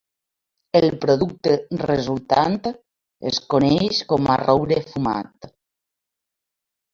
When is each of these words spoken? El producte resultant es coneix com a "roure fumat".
El 0.77 0.85
producte 1.01 1.51
resultant 1.83 2.57
es 3.33 3.37
coneix 3.55 4.01
com 4.15 4.31
a 4.33 4.39
"roure 4.45 4.79
fumat". 4.89 5.51